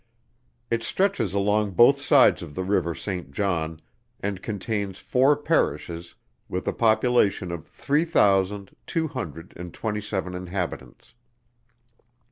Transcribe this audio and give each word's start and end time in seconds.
It 0.71 0.81
stretches 0.83 1.35
along 1.35 1.73
both 1.73 2.01
sides 2.01 2.41
of 2.41 2.55
the 2.55 2.63
river 2.63 2.95
Saint 2.95 3.29
John, 3.31 3.79
and 4.19 4.41
contains 4.41 4.97
four 4.97 5.35
Parishes, 5.35 6.15
with 6.49 6.67
a 6.67 6.73
population 6.73 7.51
of 7.51 7.67
three 7.67 8.05
thousand 8.05 8.75
two 8.87 9.07
hundred 9.09 9.53
and 9.55 9.71
twenty 9.75 10.01
seven 10.01 10.33
inhabitants. 10.33 11.13